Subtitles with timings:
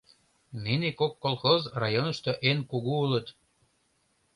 [0.63, 3.27] Нине кок колхоз районышто эн кугу улыт.